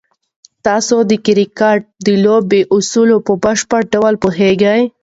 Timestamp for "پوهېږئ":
4.23-4.81